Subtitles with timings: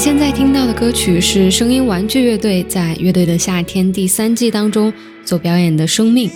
[0.00, 4.90] 现在听到的歌曲是声音玩具乐队在《乐队的夏天》第三季当中
[5.26, 6.26] 所表演的《生命》。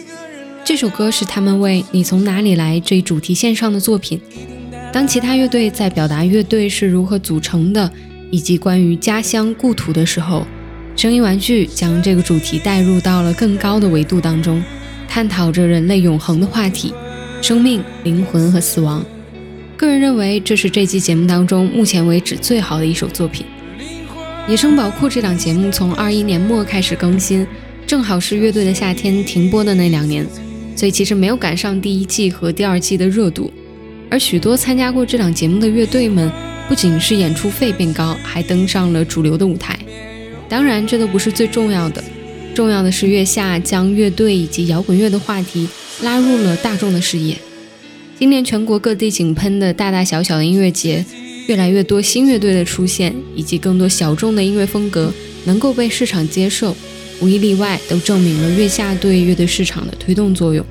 [0.62, 4.20] 这首歌是他们为《你从哪里来》这一主题线上的作品。
[4.92, 7.90] 当其他乐队在表达乐队是如何组成的，
[8.30, 10.46] 以及关于家乡故土的时候，
[10.94, 14.62] 声音玩具将这个主题带入到了更高的维度当中，
[15.08, 16.92] 探讨着人类永恒的话题：
[17.40, 19.02] 生命、灵魂和死亡。
[19.74, 23.46] 个人认为，这是这期节目当中目前为止最好的一首作品。
[24.46, 27.46] 《野生宝库》这档节目从二一年末开始更新，
[27.86, 30.26] 正好是乐队的夏天停播的那两年，
[30.76, 33.50] 所以其实没有赶上第一季和第二季的热度。
[34.10, 36.30] 而许多参加过这档节目的乐队们，
[36.68, 39.78] 不仅是演出费变高，还登上了主流的舞台。
[40.46, 42.04] 当然，这都不是最重要的，
[42.54, 45.66] 重要的是月下将乐队以及摇滚乐的话题
[46.02, 47.34] 拉入了大众的视野。
[48.18, 51.02] 今年全国各地井喷的大大小小的音乐节，
[51.46, 55.12] 越来越多新乐队的出现，以及更多小众的音乐风格
[55.44, 56.74] 能够被市场接受，
[57.20, 60.64] 无一例外都证明了月下对乐队市场的推动作用。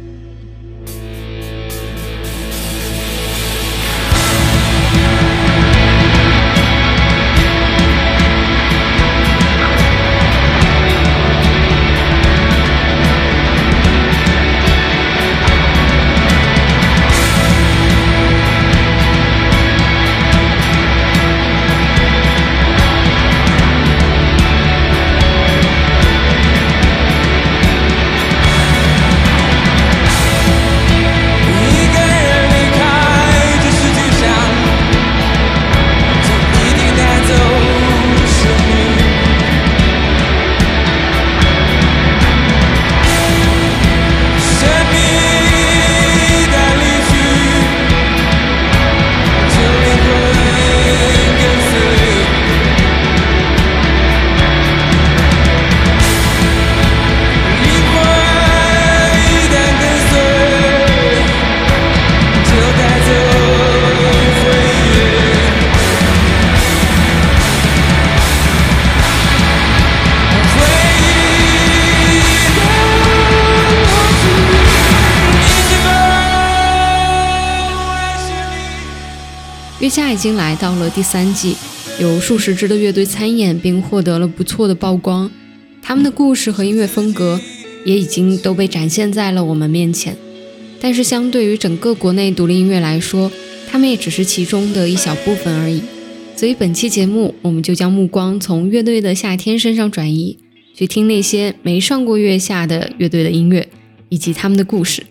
[80.24, 81.58] 经来到了第三季，
[82.00, 85.30] 有数十支的乐队参演，并获得了不错的曝光。
[85.82, 87.42] 他们的故事和音乐风格
[87.84, 90.16] 也已经都被展现在了我们面前。
[90.80, 93.30] 但是，相对于整个国内独立音乐来说，
[93.70, 95.82] 他们也只是其中的一小部分而已。
[96.38, 100.38] 所以，本期节目我们就将目光从乐队的夏天身上转移，
[100.74, 103.68] 去听那些没上过月下的乐队的音乐，
[104.08, 105.04] 以及他们的故事。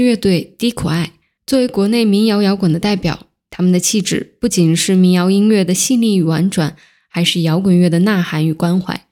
[0.00, 1.12] 乐队低苦爱，
[1.46, 6.76] 作为国内民谣摇滚的代表，他们的气质不仅是民谣音乐的细腻与婉转，
[7.08, 9.06] 还是摇滚乐的呐喊与关怀。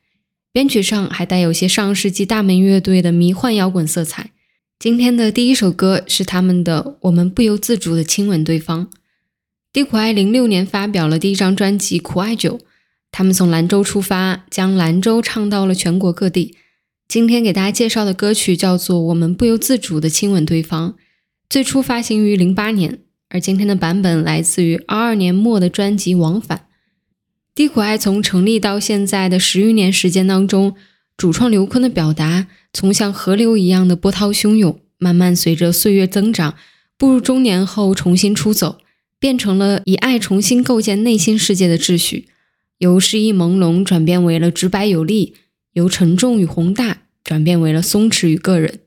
[0.52, 4.30] 编曲上还带有些上世纪大门乐队的迷幻摇滚色彩。
[4.78, 8.86] 今天的第一首歌是他们的《我们不由自主的亲吻对方》。
[9.72, 12.58] 低苦爱零六年发表了第一张专辑《苦艾酒》，
[13.10, 16.56] 他们从兰州出发，将兰州唱到了全国各地。
[17.12, 20.92] 今天给大家介绍的歌曲叫做《我们不由自主的亲吻对方》，
[21.46, 26.56] 最初发行于零八年，而今天的版本来自于二二年末的专辑《往返》。
[27.54, 30.74] 低苦爱从成立到现在的十余年时间当中，
[31.14, 36.54] 主创刘坤的表达从像河流一样的波涛汹涌，慢慢随着岁月增长，
[36.96, 38.78] 步入中年后重新出走，
[39.18, 42.28] 变成了以爱重新构建内心世界的秩序，
[42.78, 45.34] 由诗意朦胧转变为了直白有力。
[45.72, 48.80] 由沉重与宏大转变为了松弛与个人。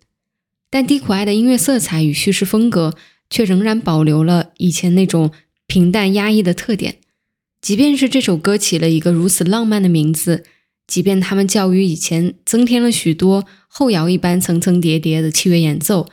[0.69, 2.95] 但低苦爱的音乐色彩与叙事风格
[3.29, 5.31] 却仍然保留了以前那种
[5.67, 6.97] 平淡压抑的特点。
[7.61, 10.43] 即便是这首歌起了一个如此浪漫的名字，
[10.85, 16.07] 即便他们较于以前增添了许多后摇一般层层叠叠的器乐演奏，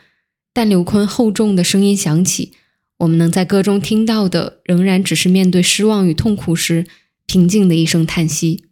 [0.52, 2.52] 但刘坤厚重的声音响起。
[2.98, 6.86] 我们能在歌中听到的，仍然只是面对失望与痛苦时
[7.26, 8.64] 平静的一声叹息。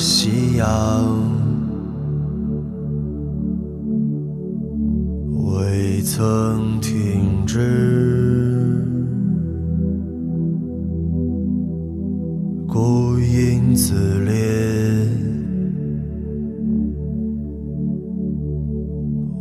[0.00, 0.66] 夕阳
[5.44, 8.82] 未曾停止
[12.66, 13.94] 孤影自
[14.24, 14.30] 怜。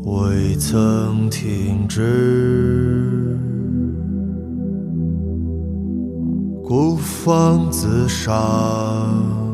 [0.04, 3.40] 未曾停止。
[6.62, 9.49] 孤芳自赏。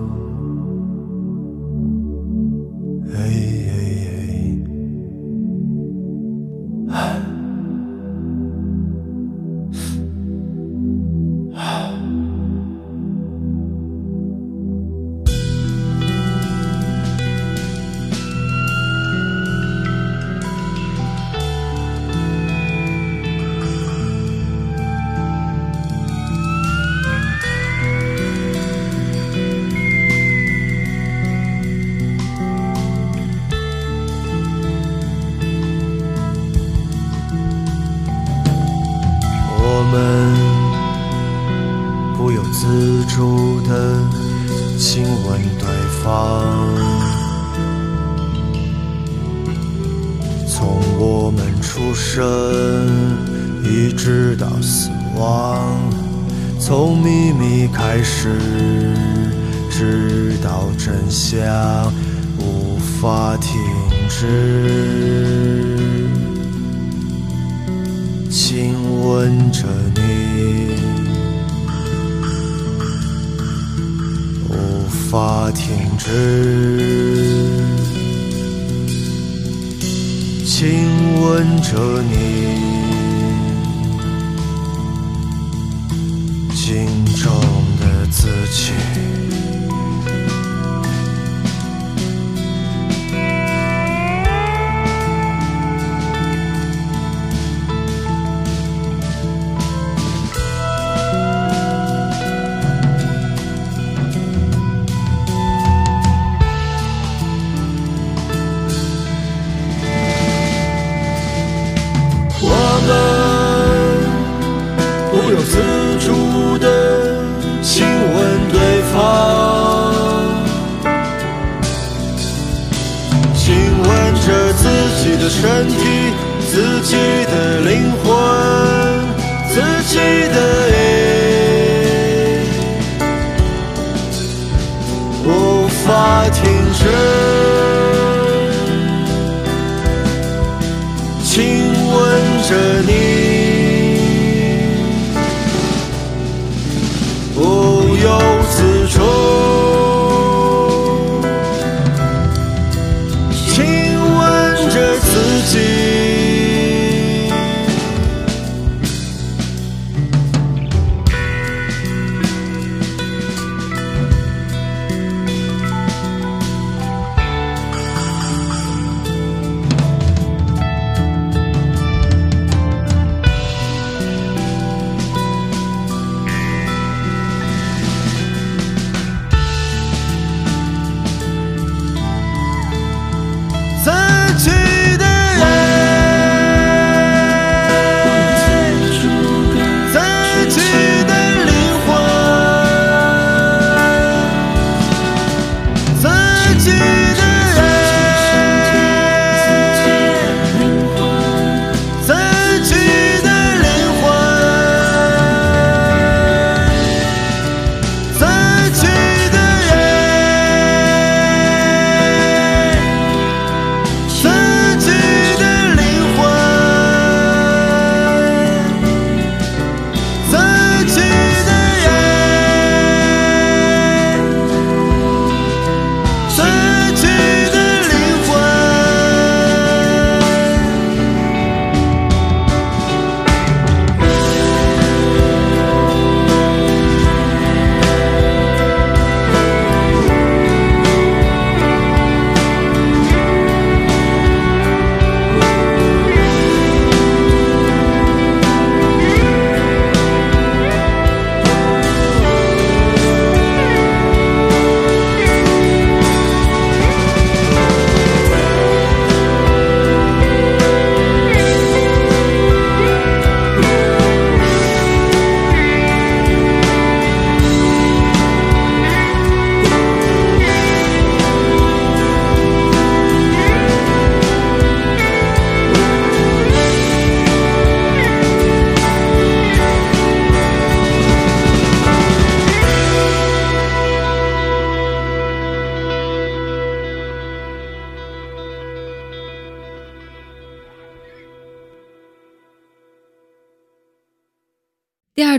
[154.75, 155.84] 给自己。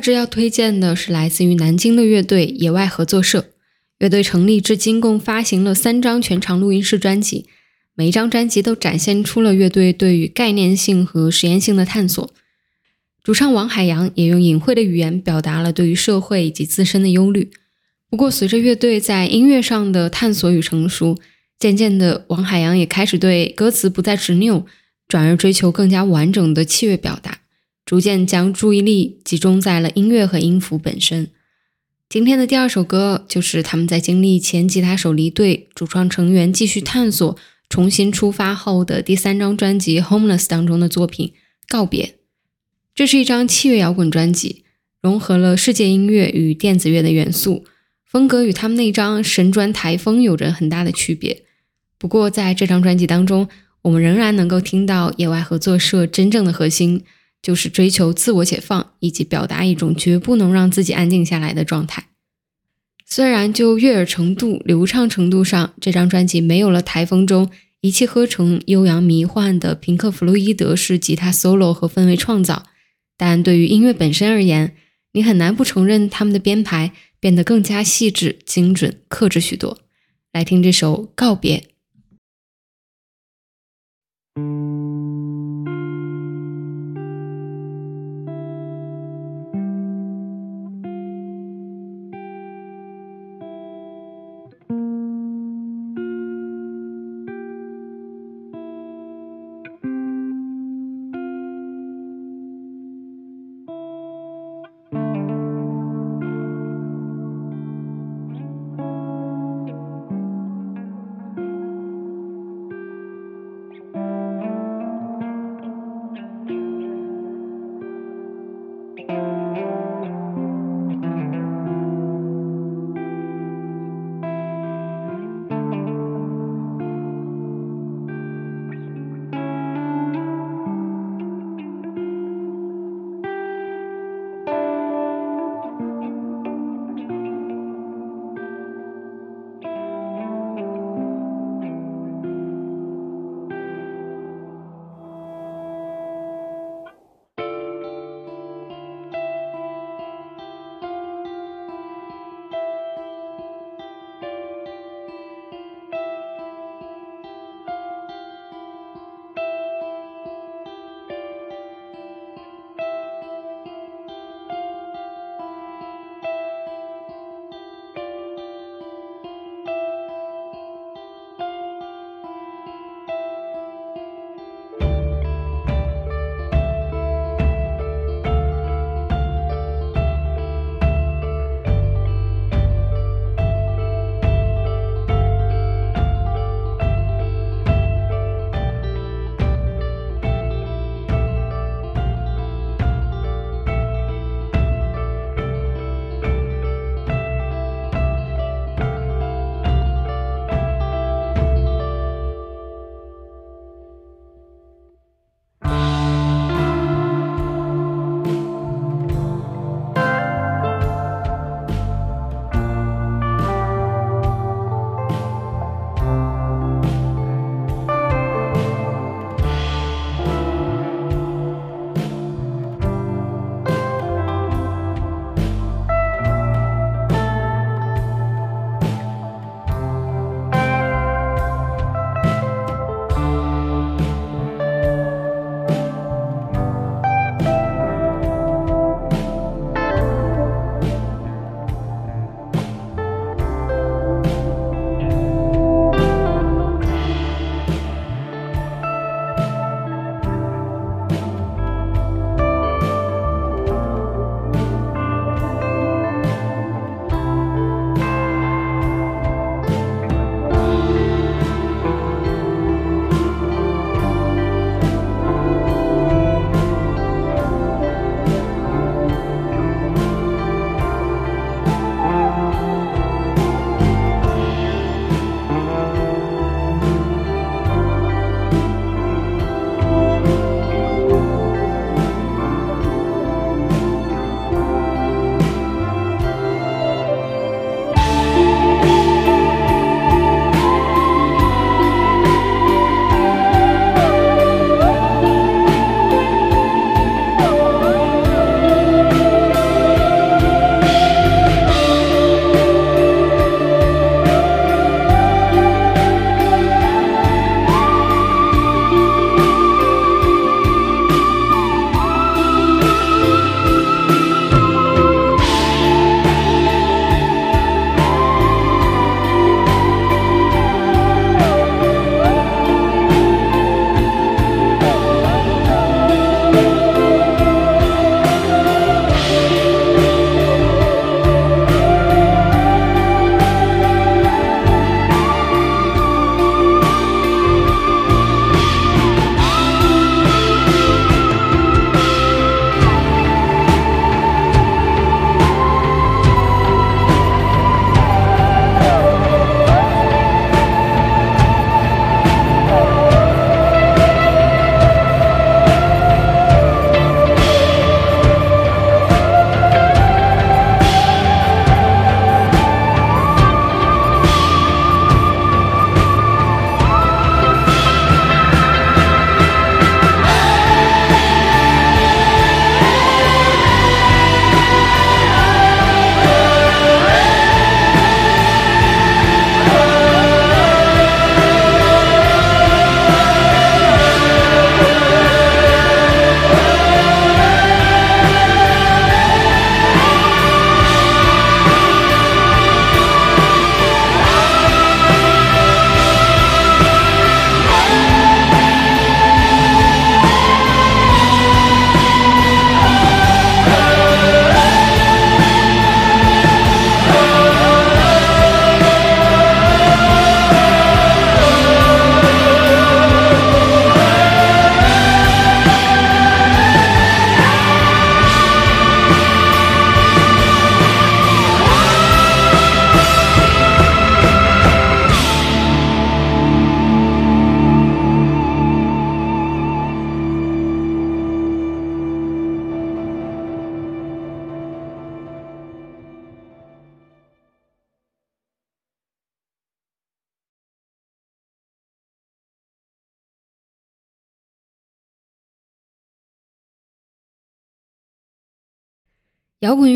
[0.07, 3.47] 支要推荐的是来自于南京的乐队野外合作社。
[3.99, 7.47] 乐队成立至今，共发行了三张全长录音室专辑，
[7.97, 12.31] 每一张专辑都展现出了乐队对于概念性和实验性的探索。
[13.25, 17.51] 主唱王海洋也用隐晦的语言表达了对于社会以及自身的忧虑。
[18.09, 21.19] 不过，随着乐队在音乐上的探索与成熟，
[21.59, 24.65] 渐渐的，王海洋也开始对歌词不再执拗，
[25.09, 27.41] 转而追求更加完整的器乐表达，
[27.87, 31.29] 逐渐将注意力集中在了音乐和音符本身。
[32.09, 37.37] 今天的第二首歌就是他们在经历前吉他手离队、主创成员继续探索、
[37.69, 41.29] 重新出发后的第三张专辑《Homeless》当中的作品
[41.69, 42.05] 《告别》。
[42.93, 44.65] 这是一张器乐摇滚专辑，
[45.01, 47.65] 融合了世界音乐与电子乐的元素，
[48.05, 51.45] 风格与他们那张神专《台风》有着很大的区别。
[51.99, 53.49] 不过，在这张专辑当中，
[53.83, 57.05] 我们仍然能够听到野外合作社真正的核心。
[57.47, 62.09] 就是追求自我解放，以及表达一种绝不能让自己安静下来的状态。
[63.07, 67.49] 虽然就悦耳程度、流畅程度上，这张专辑没有了台风中
[67.83, 72.67] 一气呵成、悠扬迷幻的平克·弗洛伊德式吉他 solo 和氛围创造，
[73.17, 74.75] 但对于音乐本身而言，
[75.13, 79.79] 你很难不承认他们的编排变得更加细致、精准、克制许多。
[80.33, 81.59] 来听这首《告别》。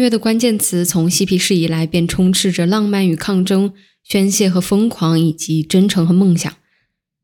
[0.00, 6.52] 乐的关键词从嬉皮士以来便充斥着浪漫与抗争、宣泄和疯狂，以及真诚和梦想。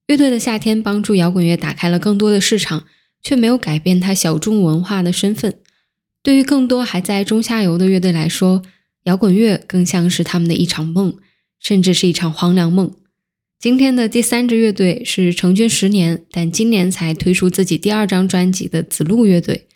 [0.06, 2.84] 乐队的夏天帮助摇滚乐打开了更多的市场，
[3.22, 5.58] 却没有改变它小众文化的身份。
[6.22, 8.62] 对于更多还在中下游的乐队来说，
[9.04, 11.16] 摇滚乐更像是他们的一场梦，
[11.58, 12.92] 甚至是一场黄粱梦。
[13.58, 19.66] 今天的第三支乐队是成军十年，但今年才推出自己第二张专辑的子路乐队，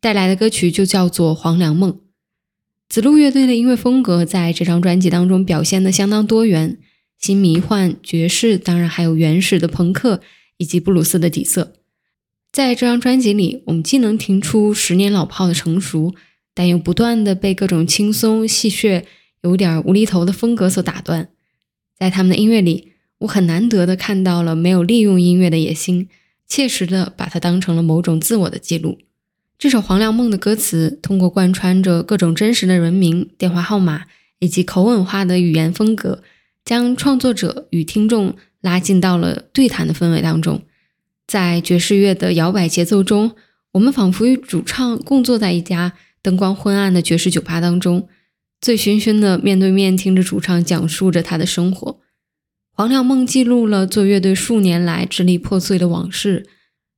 [0.00, 1.92] 带来的歌曲就叫做《黄粱梦》。
[2.88, 6.78] 子路乐队的音乐风格在这张专辑当中表现的相当多元。
[7.18, 10.20] 新迷幻、爵士，当然还有原始的朋克
[10.58, 11.72] 以及布鲁斯的底色。
[12.52, 16.14] 在这张专辑里，我们既能听出十年老炮的成熟，
[16.52, 19.04] 但又不断的被各种轻松、戏谑、
[19.40, 21.30] 有点无厘头的风格所打断。
[21.98, 26.08] 在他们的音乐里，我很难得的看到了没有利用音乐的野心，
[26.46, 28.98] 切实的把它当成了某种自我的记录。
[29.64, 34.04] 这首《黄粱梦》的歌词，通过贯穿着各种真实的人名、电话号码
[34.38, 36.22] 以及口吻化的语言风格。
[36.66, 40.60] 将创作者与听众拉近到了对谈的氛围当中，
[41.26, 43.34] 在爵士乐的摇摆节奏中，
[43.72, 48.06] 我们仿佛与主唱共坐在一家灯光昏暗的爵士酒吧当中，
[48.60, 51.92] 醉醺醺的面对面听着主唱讲述着他的生活。
[52.70, 56.46] 《黄粱梦》记录了做乐队数年来支离破碎的往事，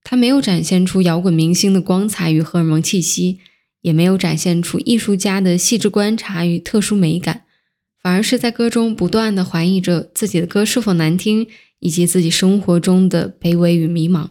[0.08, 3.40] 他没有展现出摇滚明星的光彩与荷尔蒙气息，
[3.80, 7.42] 也没有展现出艺术家的细致观察与特殊美感。
[8.00, 11.48] 反而是在歌中不断的怀疑着自己的歌是否难听，
[11.80, 14.28] 以及自己生活中的卑微与迷茫。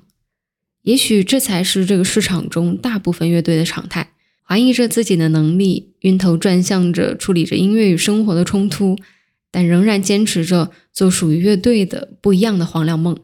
[0.83, 4.11] 也许这才是这个市场中大部分乐队的常态：
[4.47, 8.95] 怀疑着自己的能力，晕头转向着处理着音乐与生活的冲突，
[9.51, 13.17] 但仍然坚持着做属于乐队的不一样的黄粱梦。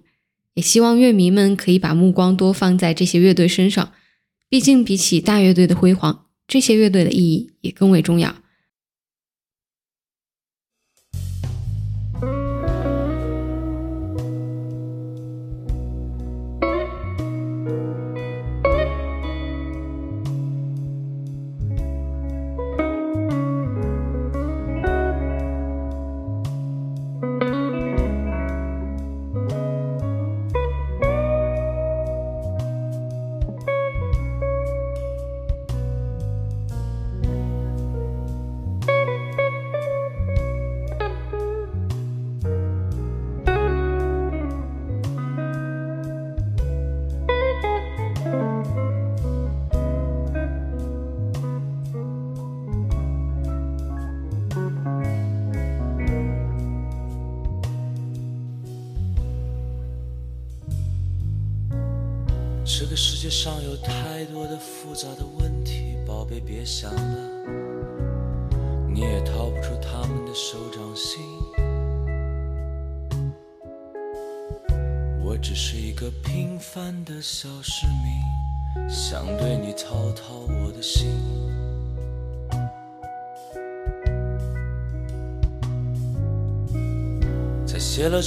[0.53, 3.93] 也希望乐迷们可以把目光多放在这些乐队身上，
[4.49, 8.35] 毕竟比起大乐队的辉煌，这些乐队的意义也更为重要。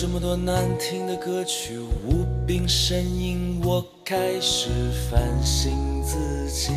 [0.06, 3.82] 这么多难听的歌曲，无病呻吟，我。
[4.04, 4.68] 开始
[5.10, 6.74] 反省自己，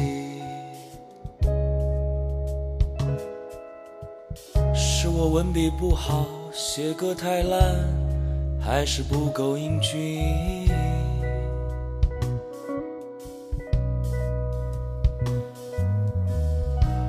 [4.73, 7.75] 是我文笔不好，写歌太烂，
[8.61, 10.69] 还是不够英俊？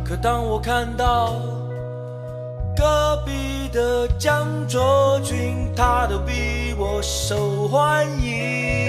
[0.05, 1.41] 可当我看到
[2.77, 3.31] 隔壁
[3.69, 8.89] 的江卓君，他都比我受欢迎。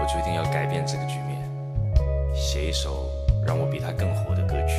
[0.00, 1.38] 我决定要改变这个局面，
[2.34, 3.10] 写一首
[3.46, 4.74] 让我比他更火的歌曲，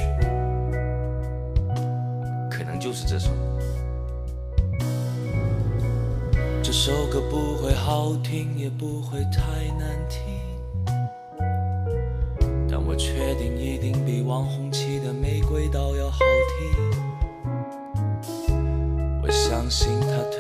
[2.50, 3.30] 可能就是这首。
[6.64, 9.42] 这首歌不会好听，也不会太
[9.78, 10.22] 难听，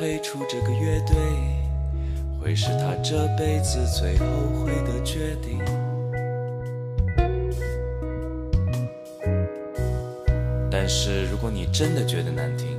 [0.01, 1.15] 退出这个乐队，
[2.41, 5.59] 会是他这辈子最后悔的决定。
[10.71, 12.69] 但是如果你真的觉得难听，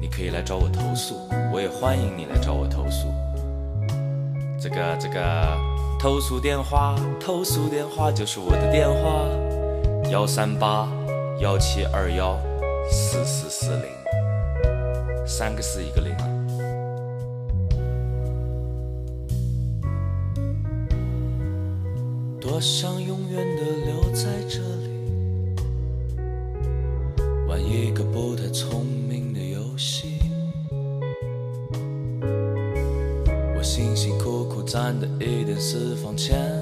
[0.00, 3.08] 你可以来找我投诉，我也欢迎你来找我投诉。
[4.58, 5.58] 这个这个
[6.00, 9.28] 投诉电话，投诉电话就是我的电话，
[10.10, 10.88] 幺三八
[11.38, 12.40] 幺七二幺
[12.90, 13.90] 四四四零，
[15.26, 16.28] 三个四一个零啊。
[22.40, 24.90] 多想永远的留在这里，
[27.48, 30.18] 玩一个不太聪明的游戏。
[33.56, 36.60] 我辛辛苦苦攒的一点私房钱，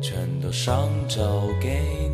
[0.00, 2.07] 全都上交给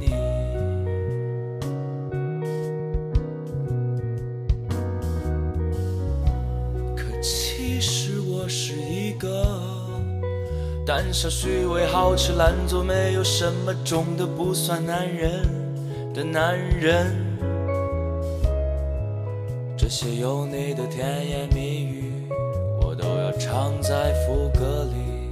[11.15, 15.49] 胆小、虚伪、好吃懒做、没有什么种的不算男人
[16.13, 17.15] 的男人。
[19.77, 22.29] 这些有你的甜言蜜语，
[22.83, 25.31] 我都要唱在副歌里。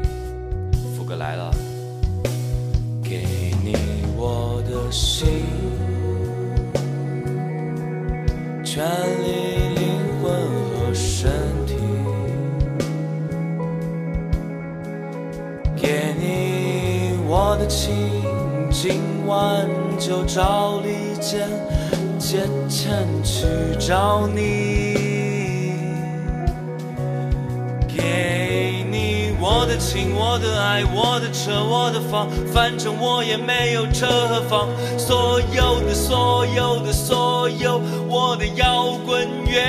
[0.97, 1.51] 副歌来了，
[3.03, 3.27] 给
[3.64, 3.75] 你
[4.16, 5.27] 我的心，
[8.64, 8.87] 全
[18.83, 19.64] 今晚
[19.97, 21.49] 就找离间
[22.18, 23.47] 借钱去
[23.79, 24.97] 找你。
[27.87, 34.68] 给你我的情，我的爱，我的车，我的房，反正我也没有车和房。
[34.99, 39.62] 所有的，所有的，所有我的摇滚乐。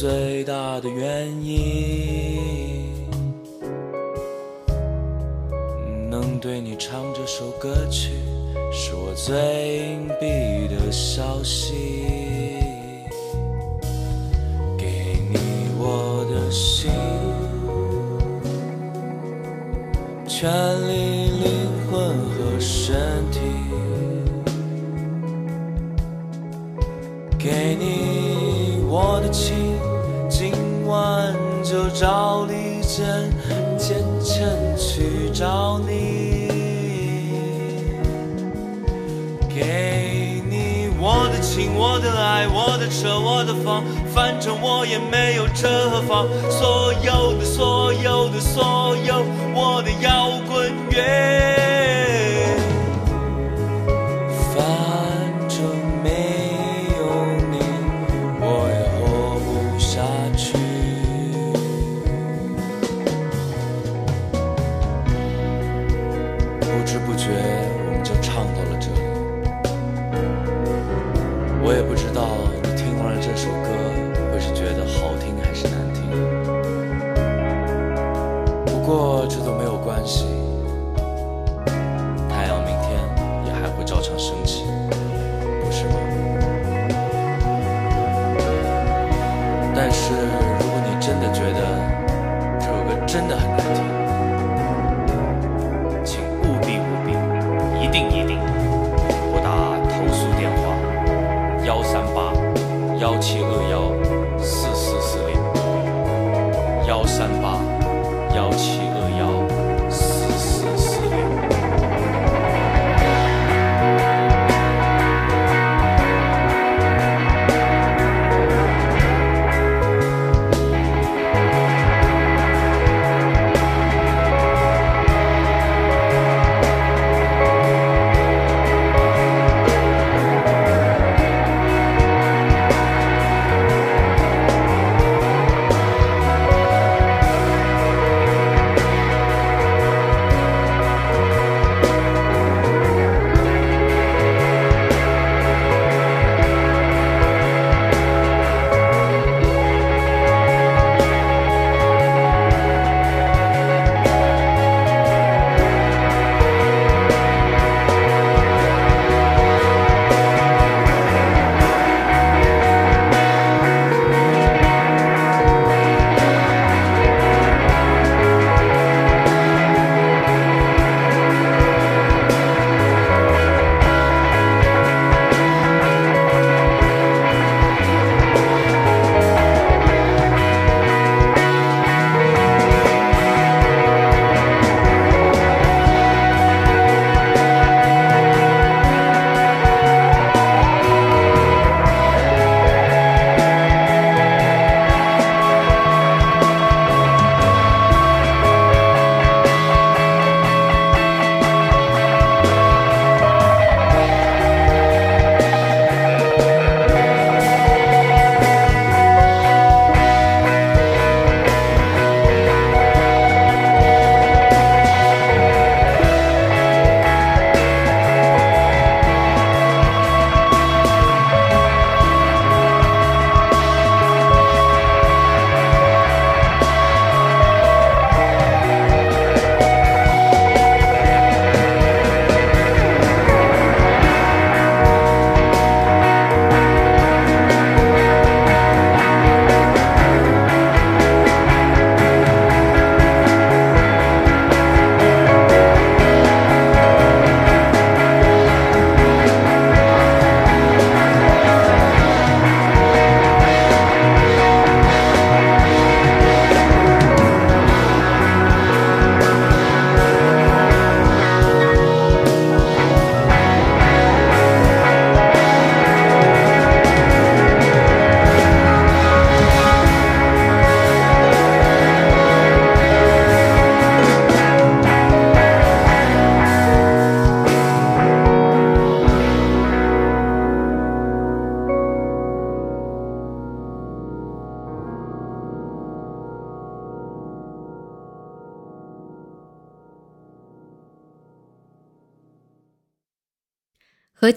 [0.00, 1.39] 最大的原因。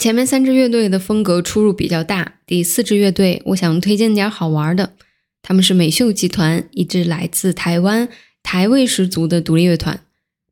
[0.04, 4.98] 前面三支乐队的风格出入比较大，第四支乐队我想推荐点好玩的。
[5.42, 8.10] 他们是美秀集团，一支来自台湾、
[8.44, 10.04] 台味十足的独立乐团。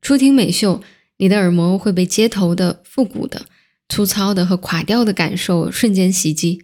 [0.02, 0.82] 初听美秀，
[1.18, 3.46] 你的耳膜会被街头的、复古的、
[3.90, 6.64] 粗糙的和垮掉的感受瞬间袭击。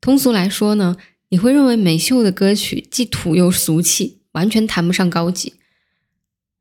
[0.00, 0.96] 通俗来说呢，
[1.28, 5.52] 你会认为美秀的歌曲既土又俗气，完全谈不上高级。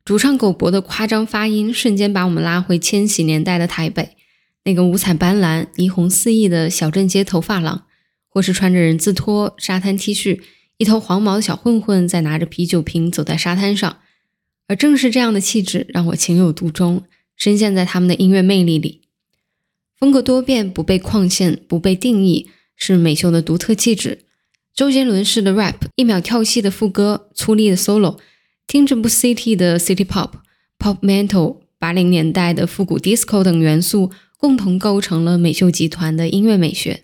[0.05, 4.15] 主唱狗博的夸张发音，瞬间把我们拉回千禧年代的台北。
[4.65, 7.85] 那个五彩斑斓、霓虹四溢的小镇街头发廊，
[8.29, 10.41] 或是穿着人字拖、沙滩 T 恤、
[10.77, 13.97] 一头黄毛的小混混，在拿着啤酒瓶走在沙滩上。
[14.67, 17.03] 而正是这样的气质，让我情有独钟，
[17.35, 19.01] 深陷在他们的音乐魅力里。
[19.99, 24.19] 风格多变，不被框限，不被定义，是美秀的独特气质。
[24.73, 28.17] 周杰伦式的 rap，一秒跳戏的副歌，粗粝的 solo，
[28.65, 34.09] 听着不 city 的 city pop，pop metal，八零年代的复古 disco 等元素。
[34.43, 36.99] 共同构成了美秀集团的音乐美学。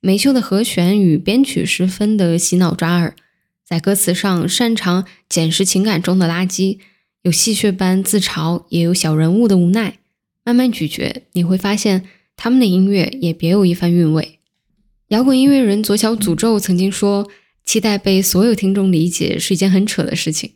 [0.00, 3.16] 美秀的和弦与编曲十分的洗脑抓耳，
[3.64, 6.76] 在歌词上擅长捡拾情感中的垃圾，
[7.22, 10.00] 有戏谑般自嘲，也有小人物的无奈。
[10.44, 12.04] 慢慢咀嚼，你会发现
[12.36, 14.38] 他们的音乐也别有一番韵味。
[15.08, 17.30] 摇滚音乐人左小诅咒曾经说
[17.64, 20.52] ：“期待被所有听众理解是一件很扯的事情。”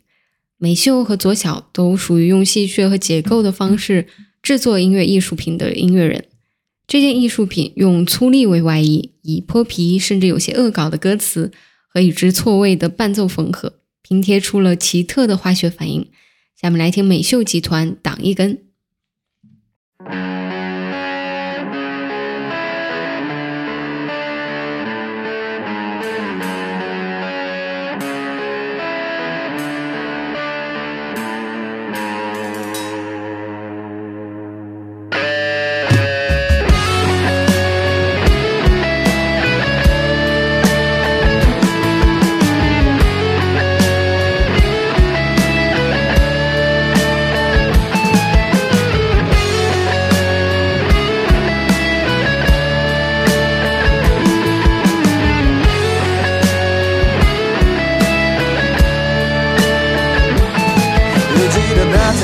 [0.60, 4.08] 美秀和左小都属于用戏谑和解构的方式。
[4.42, 6.26] 制作音乐艺术品的音乐人，
[6.88, 11.52] 这件艺术品用粗粝为外衣，以泼皮甚至有些恶搞的歌词
[11.86, 16.10] 和与之错位的伴奏缝合，拼贴出了奇特的化学反应。
[16.60, 18.64] 下面来听美秀集团挡一根。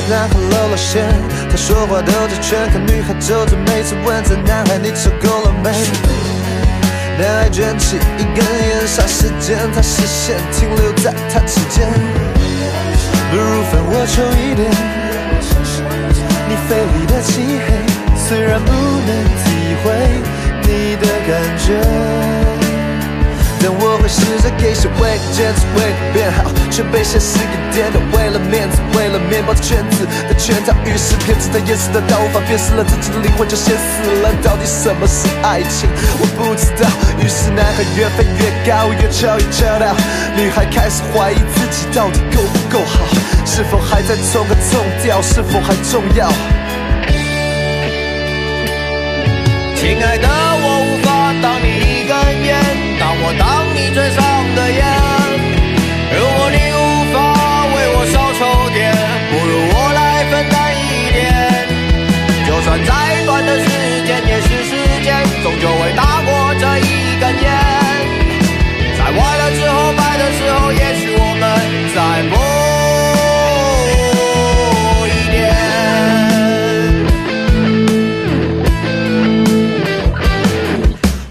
[0.09, 1.05] 男孩露了馅
[1.51, 5.69] 他说话兜着圈，看女孩皱着眉，次问着男孩你受够了没？
[7.19, 11.87] 男孩卷起一根烟，霎时间他视线停留在他指尖。
[13.29, 14.67] 不如分我抽一点，
[16.49, 17.67] 你肺里的漆黑，
[18.17, 19.09] 虽然不能
[19.43, 19.45] 体
[19.83, 19.87] 会
[20.63, 21.29] 你的感
[21.59, 22.58] 觉。
[23.61, 27.99] 但我会试着给些为你坚持，为你变好，却被现实给颠倒。
[28.15, 34.31] 为了面子，为了面包圈子的圈套，于是骗子他掩饰的到无法辨识了自己的灵魂就先死了。
[34.41, 35.89] 到底什么是爱情？
[36.19, 36.87] 我不知道。
[37.19, 39.91] 于是男孩越飞越高，越跳越跳到，
[40.35, 43.03] 女孩开始怀疑自己到底够不够好，
[43.45, 46.31] 是否还在冲个冲调，是否还重要？
[49.75, 52.68] 亲爱的，我无法当你一根烟。
[53.37, 54.23] 当你嘴上
[54.55, 54.81] 的烟，
[56.15, 56.77] 如果你无
[57.13, 57.17] 法
[57.75, 58.39] 为我少抽
[58.73, 58.79] 点，
[59.29, 61.17] 不如我来分担一点。
[62.47, 62.89] 就算再
[63.25, 63.67] 短的时
[64.07, 64.71] 间也是时
[65.03, 65.07] 间，
[65.43, 67.47] 终究会大过这一根烟。
[68.97, 71.43] 在坏了之后，败的时候，也许我们
[71.93, 71.97] 再
[72.29, 72.33] 搏
[75.07, 75.37] 一点。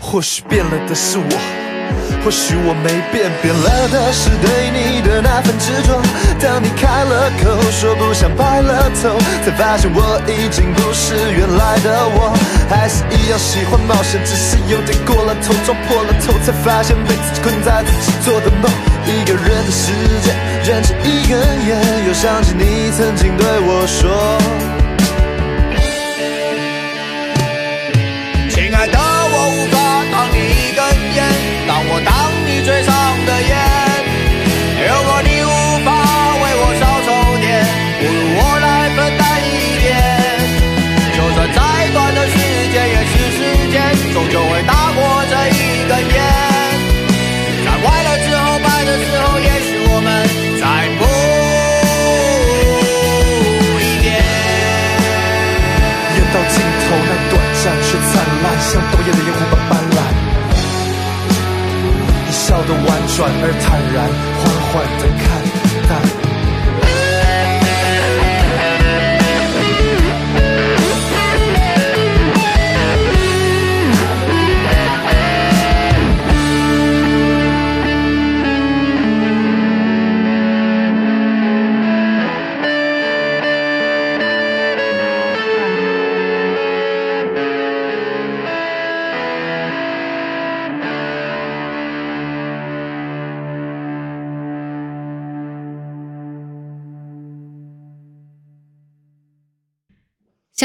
[0.01, 1.23] 或许变了的是我。
[2.25, 6.01] 或许我没变，变了的是对你的那份执着。
[6.41, 12.35] 当你开了口说不想白了头，才发现我已经不是原来的我，
[12.69, 18.71] 还是一样喜欢冒险，只是有点过了头，撞破了头，才发现被自己困在自己做的梦。
[19.09, 20.35] 一个人的世界，
[20.69, 24.37] 燃着一根烟，又想起你曾经对我说，
[58.89, 59.97] 烂，像冬夜的烟火般斑斓。
[62.27, 62.87] 你笑得婉
[63.17, 63.97] 转而坦然，
[64.41, 65.27] 缓缓地看
[65.89, 66.18] 淡。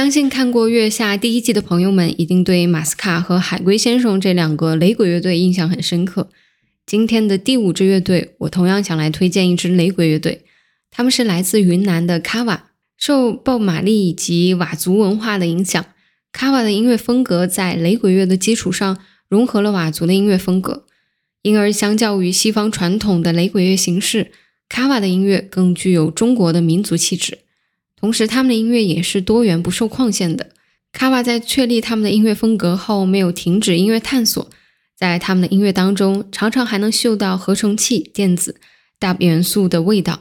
[0.04, 6.30] 相信看过《月下》第一季的朋友们，一定对马斯卡和海龟先生这两个雷鬼乐队印象很深刻。
[6.86, 10.44] 今天的第五支乐队，我同样想来推荐一支雷鬼乐队，
[10.92, 12.72] 他们是来自云南的卡瓦。
[12.98, 15.86] 受鲍玛丽以及佤族文化的影响，
[16.34, 18.98] 卡瓦的音乐风格在雷鬼乐的基础上
[19.30, 20.86] 融合了佤族的音乐风格，
[21.44, 24.32] 因而相较于西方传统的雷鬼乐形式，
[24.68, 27.38] 卡瓦的音乐更具有中国的民族气质。
[28.04, 30.50] 同时，他们的音乐也是多元不受框限的。
[30.92, 34.50] 卡瓦在确立他们的音乐风格后，没有停止音乐探索，
[34.94, 38.60] 在他们的音乐当中，常常还能嗅到合成器、电子、
[39.00, 40.20] 大元素的味道。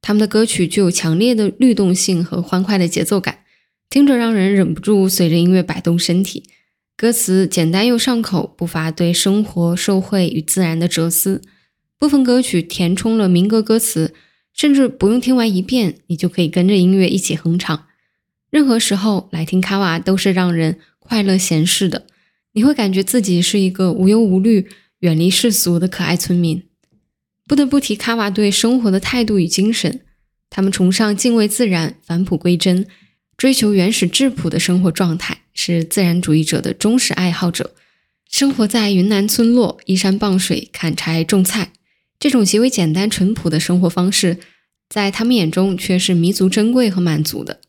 [0.00, 3.40] 他们的歌曲具有强烈的律动性和欢快的节奏感，
[3.90, 6.44] 听着让人忍不住随着音乐摆动身体。
[6.96, 11.42] 歌词简单又上口，不乏对生活、社会与自然的哲思。
[11.98, 14.14] 部分歌曲填充了民歌歌词。
[14.56, 17.86] 甚至不用听完一遍，你就可以跟着音乐一起哼唱。
[18.50, 22.06] 任何时候来听卡瓦都是让人快乐闲适的，
[22.54, 24.66] 你会感觉自己是一个无忧无虑、
[25.00, 26.64] 远离世俗的可爱村民。
[27.46, 30.00] 不得不提卡瓦对生活的态度与精神，
[30.48, 32.86] 他们崇尚敬畏自然、返璞归真，
[33.36, 37.74] 追求原始质朴的生活状态，是自然主义者的忠实爱好者。
[38.30, 41.72] 生活在云南村落，依山傍水，砍柴种菜。
[42.18, 44.38] 这种极为简单淳朴的生活方式，
[44.88, 47.60] 在他们眼中却是弥足珍贵和满足的。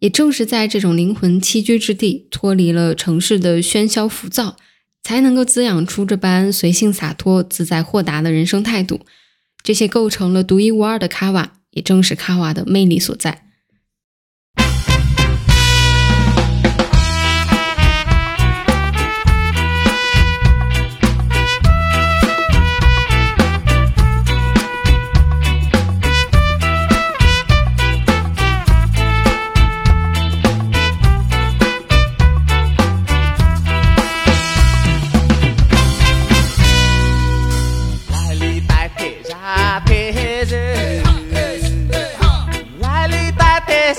[0.00, 4.56] 也正是在这种灵魂栖居之地，脱离了城市的喧嚣浮躁，
[5.02, 9.00] 才能够滋养出这般随性洒脱、自在豁达的人生态度。
[9.62, 13.44] 这些构成了独一无二的卡瓦，也正是卡瓦的魅力所在。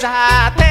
[0.03, 0.62] side.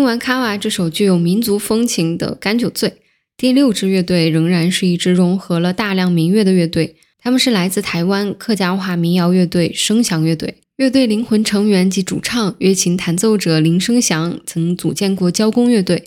[0.00, 2.88] 听完卡瓦这首具有民族风情的《甘酒醉》，
[3.36, 6.96] 第六支乐队仍然是一支融合了大量民乐的乐队。
[7.18, 10.54] 他们是来自台湾客家话民谣乐队声响乐队。
[10.78, 16.04] 乐队灵魂成员及主唱、乐琴弹奏者林声祥曾组建过交工乐队。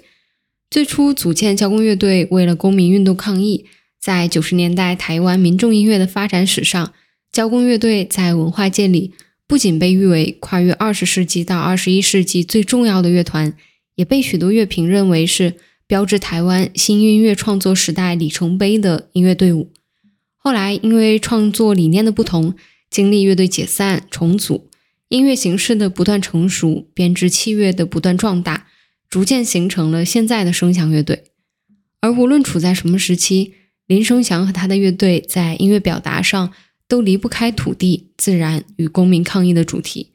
[0.72, 3.68] 最初组建交工乐队，为了公民运动抗议。
[4.02, 6.91] 在九十年代台湾民众音乐的发展史上，
[7.32, 9.14] 交工乐队在文化界里
[9.48, 13.54] 不仅被誉为跨越二十世纪到二十一世纪最重要的乐团，
[13.96, 19.72] 也被许多乐评认为是标志台湾新音乐创作时代里程碑的音乐队伍。
[20.38, 22.56] 后来因为创作理念的不同，
[22.89, 24.70] 经历乐队解散重组，
[25.10, 28.68] 音乐形式的不断成熟，编制器乐的不断壮大，
[29.10, 31.24] 逐渐形成了现在的声响乐队。
[32.02, 33.54] 而无论处在什么时期，
[33.88, 36.52] 林生祥和他的乐队在音乐表达上
[36.88, 40.12] 都离不开土地、自然与公民抗议的主题，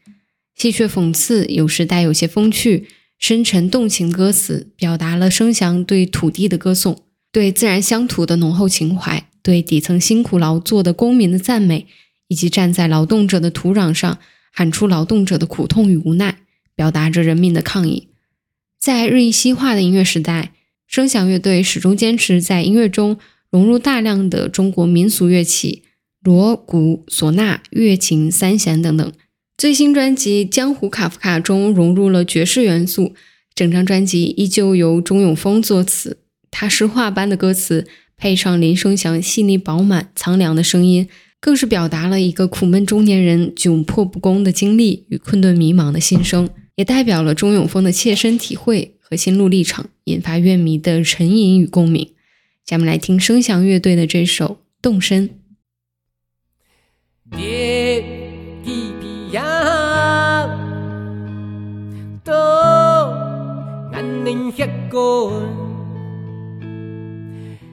[0.55, 2.89] 戏谑讽刺，有时带有些风趣、
[3.19, 7.03] 深沉动情歌词，表达了声响对土地的歌颂，
[7.33, 9.25] 对自然乡土的浓厚情怀。
[9.41, 11.87] 对底层辛苦劳作的公民的赞美，
[12.27, 14.19] 以及站在劳动者的土壤上
[14.53, 16.41] 喊出劳动者的苦痛与无奈，
[16.75, 18.09] 表达着人民的抗议。
[18.79, 20.53] 在日益西化的音乐时代，
[20.87, 23.19] 声响乐队始终坚持在音乐中
[23.51, 25.85] 融入大量的中国民俗乐器，
[26.21, 29.13] 锣鼓唢呐、乐琴、三弦等等。
[29.59, 33.15] 最新专辑《江湖卡夫卡》中融入了爵士元素，
[33.57, 37.89] 整张专辑依旧由钟永峰作词，他诗画般的歌词。
[38.17, 41.09] 配上林生祥细腻饱满、苍凉的声音，
[41.41, 52.13] 更是表达了一个苦闷中年人窘迫不公的经历与困顿迷茫的心声，也代表了钟永峰的切身体会和心路历程，引发乐迷的沉吟与共鸣。
[52.65, 54.47] 下面来听声响乐队的这首
[54.81, 55.31] 《动身》。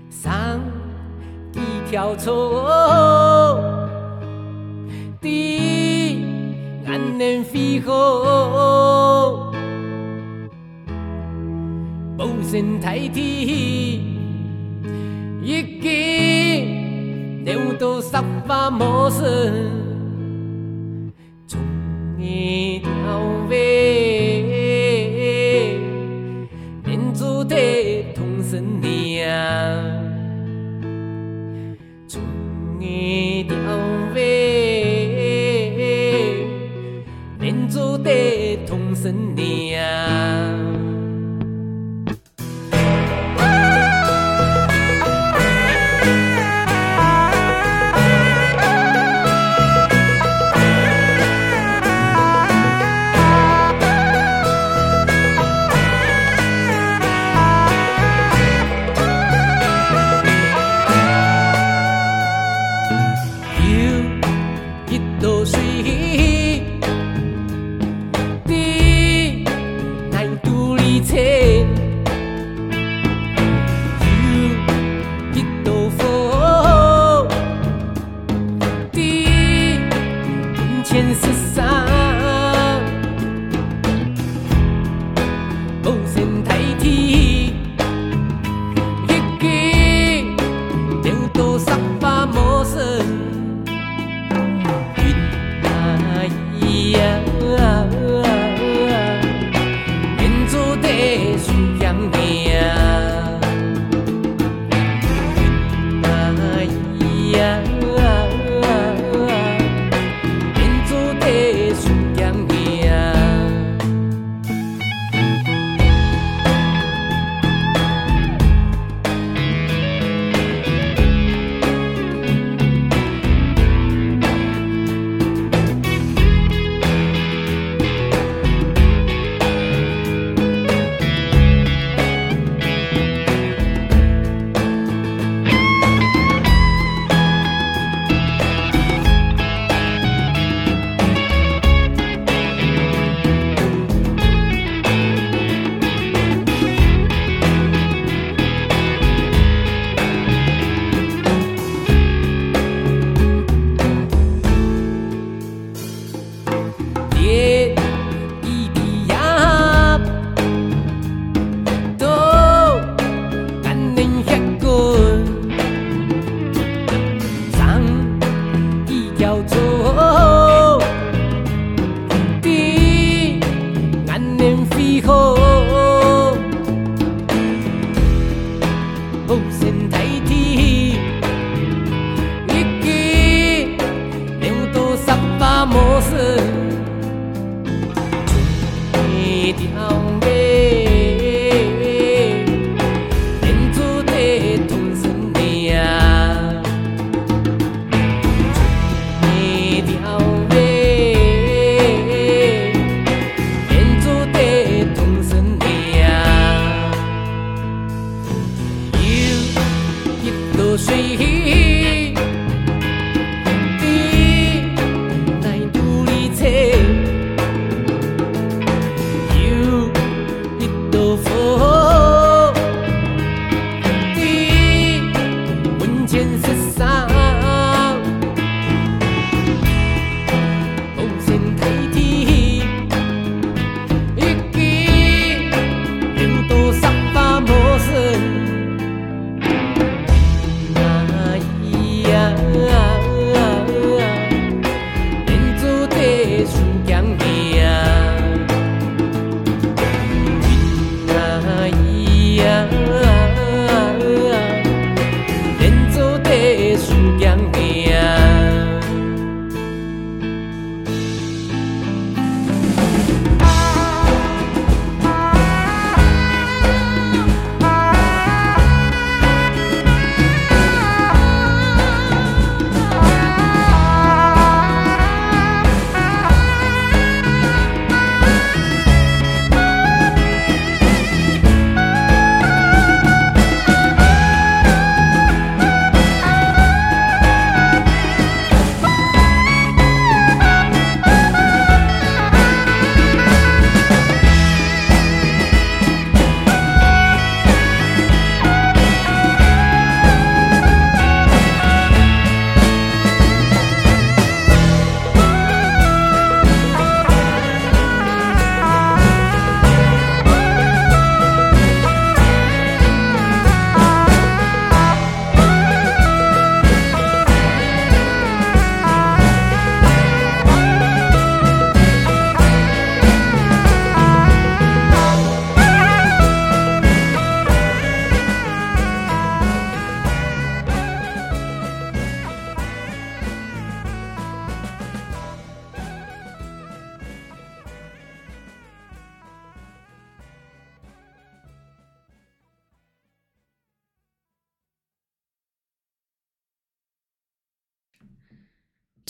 [0.09, 0.59] 上
[1.51, 2.31] 几条草，
[5.21, 6.25] 地
[6.85, 9.51] 安能飞好，
[12.17, 13.19] 无声太天，
[15.43, 19.23] 一见牛都杀伐茂盛，
[21.47, 21.59] 种
[22.17, 22.89] 一条
[23.49, 24.04] 尾，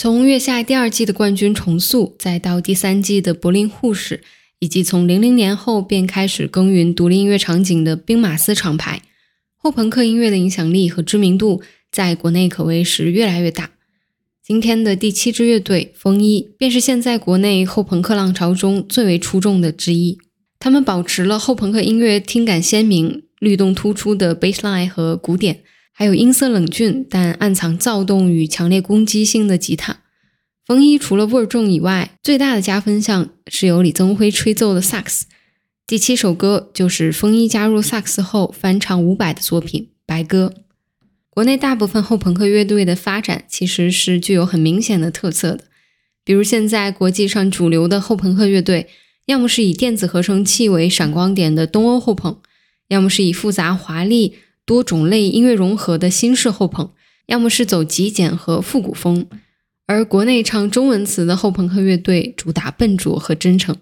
[0.06, 4.22] 从《月下》第二季的冠军重塑，再到第三季的柏林护士，
[4.60, 9.02] 以及从零零年后便开始耕耘独立音乐场景的兵马司厂牌，
[9.56, 13.72] 后朋克音乐的影响力和知名度在国内可谓是越来越大。
[14.44, 20.20] 今天的第七支乐队风衣，便是现在国内后朋克浪潮中最为出众的之一。
[20.60, 25.62] 他们保持了后朋克音乐听感鲜明、律动突出的 bassline 和鼓点，
[25.98, 30.02] 还有音色冷峻但暗藏躁动与强烈攻击性的吉他。
[30.66, 35.26] 风衣除了味儿重以外，最大的加分项是由李增辉吹奏的萨克斯。
[35.88, 40.52] 第七首歌就是风衣加入萨克斯后翻唱伍佰的作品《白鸽》。
[41.30, 45.64] 国内大部分后朋克乐队的发展其实是具有很明显的特色的，
[46.26, 48.90] 比如现在国际上主流的后朋克乐队，
[49.28, 52.42] 要么是以电子合成器为闪光点的东欧后朋，
[52.90, 54.36] 要么是以复杂华丽、
[54.66, 56.90] 多种类音乐融合的新式后朋，
[57.28, 59.28] 要么是走极简和复古风。
[59.86, 63.76] 而国内唱中文词的后朋克乐队主打笨拙和真诚，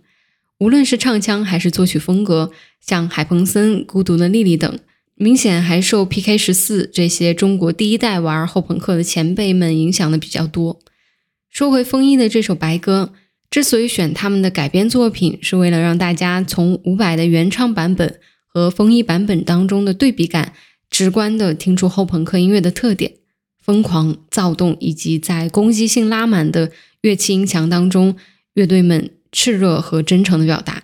[0.59, 4.77] 无论是唱腔还是作曲风格，像海鹏森、孤独的莉莉等，
[5.15, 10.81] 明显还受 PK 十四这些中国第一代玩后朋克的前辈们影响的比较多。
[11.49, 13.11] 说回风衣的这首《白鸽》，
[13.49, 20.51] 之所以选他们的改编作品，是为了让大家从伍佰的原唱版本和风衣版本当中的对比感，
[20.93, 23.13] 直观地听出后朋克音乐的特点。
[23.59, 26.71] 疯狂、躁动，以及在攻击性拉满的
[27.01, 28.15] 乐器音墙当中，
[28.53, 30.83] 乐队们炽热和真诚的表达。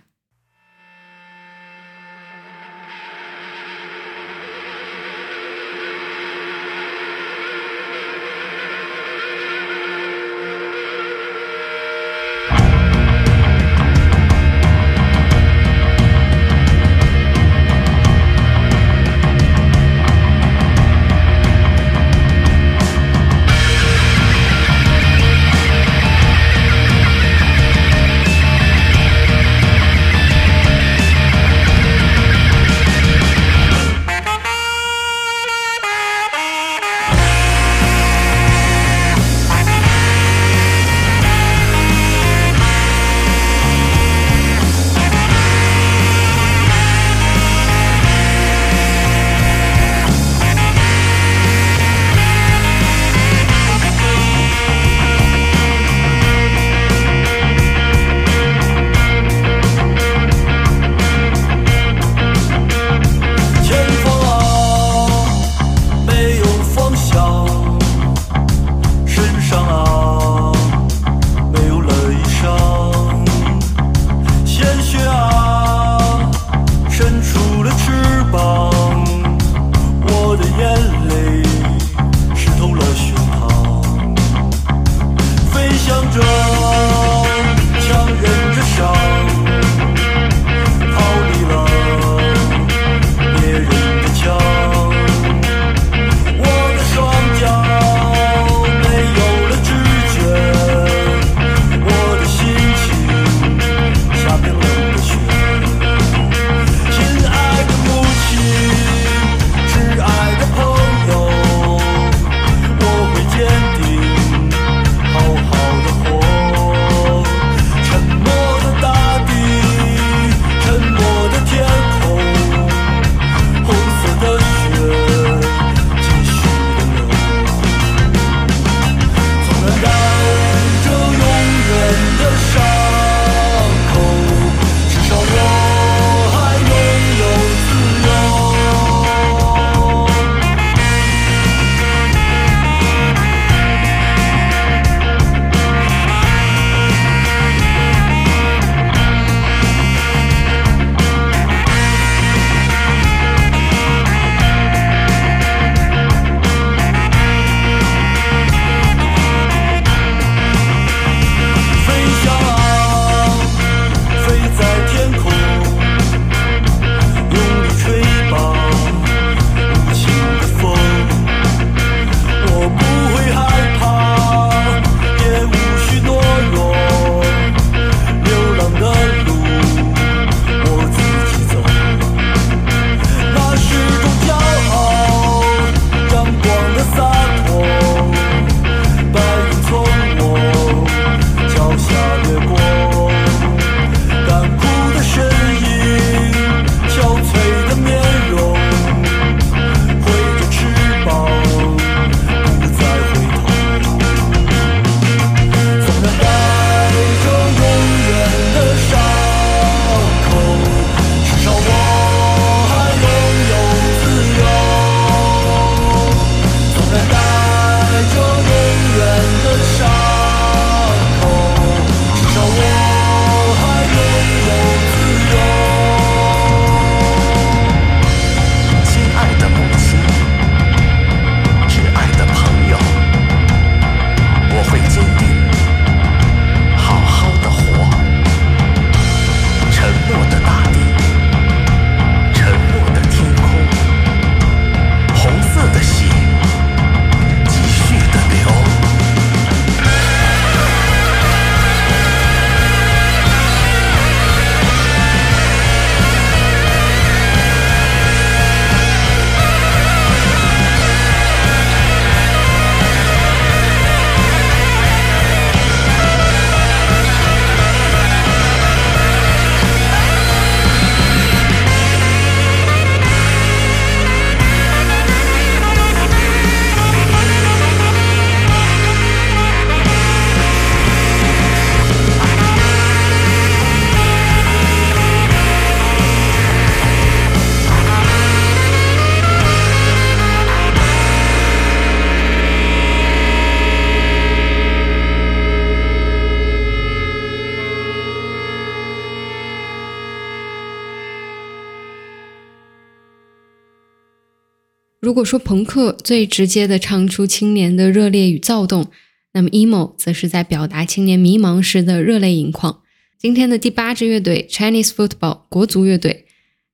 [305.19, 308.87] 如果说朋克最直接的唱出青年的热烈与躁动，
[309.33, 312.79] 那么 emo 则是在表达青年迷茫时的热泪盈眶。
[313.17, 316.25] 今天的第八支乐队 Chinese Football 国足乐队，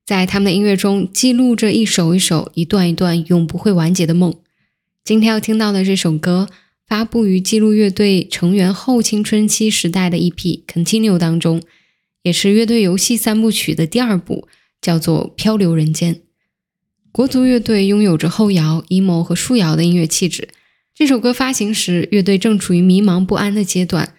[0.05, 4.35] 在他们的音乐中记录着一首一首、一段一段永不会完结的梦。
[5.03, 6.47] 今天要听到的这首歌，
[6.87, 10.35] 发布于记录乐队成员后青春期时代的 EP
[10.67, 11.63] 《Continue》当中，
[12.21, 14.47] 也是乐队游戏三部曲的第二部，
[14.79, 16.13] 叫做《漂流人间》。
[17.15, 20.49] 国足乐队拥有着后摇、emo 和树摇的音乐气质。
[20.93, 24.13] 这首歌发行时，乐队正处于迷茫不安的阶段，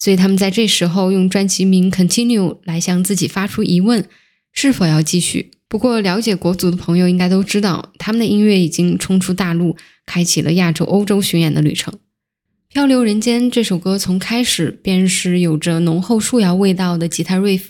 [0.00, 4.04] 所以他们在这时候用专辑名《Continue》来向自己发出疑问：
[4.52, 5.52] 是否要继续？
[5.68, 11.94] 不过，了解国足的朋友应该都知道，他们的音乐已经冲出大陆，开启了亚洲、欧洲巡演的旅程。
[12.66, 17.66] 《漂流人间》这首歌从开始便是有着浓厚树摇味道的吉他 riff，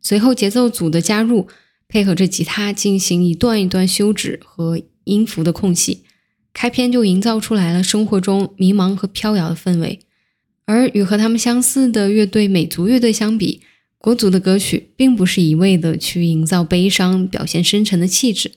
[0.00, 1.48] 随后节奏组的加入。
[1.92, 6.04] 配合着吉他进行一段一段休止和音符的空隙，
[6.54, 10.00] 开篇就营造出来了生活中迷茫和飘摇的氛围。
[10.64, 13.60] 而与和他们相似的乐队美族乐队相比，
[13.98, 18.52] 国足的歌曲并不是一味的去营造悲伤、表现深沉的气质，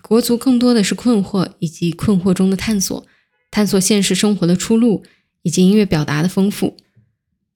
[0.00, 3.04] 国足更多的是困惑以及困惑中的探索，
[3.50, 5.02] 探索现实生活的出路
[5.42, 6.76] 以及音乐表达的丰富。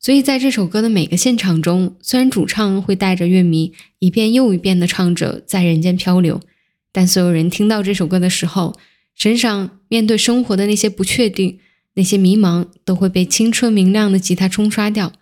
[0.02, 6.40] 所以，在这首歌的每个现场中，虽然主唱会带着乐迷一遍又一遍地唱着在人间漂流，
[6.90, 8.78] 但所有人听到这首歌的时候，
[9.14, 11.58] 身上面对生活的那些不确定、
[11.96, 15.12] 那些迷茫，都会被清澈明亮的吉他冲刷掉，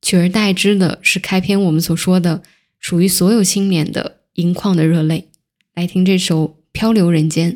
[0.00, 2.42] 取而代之的是开篇我们所说的
[2.80, 5.28] 属于所有青年的盈眶的热泪。
[5.74, 7.52] 来听这首《漂流人间》。